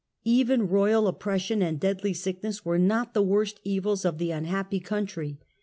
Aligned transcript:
Even 0.25 0.65
royal 0.67 1.07
oppression 1.07 1.61
and 1.61 1.79
deadly 1.79 2.11
sickness 2.11 2.65
were 2.65 2.79
not 2.79 3.13
the 3.13 3.21
worst 3.21 3.59
evils 3.63 4.03
of 4.03 4.17
the 4.17 4.31
unhappy 4.31 4.79
country. 4.79 5.37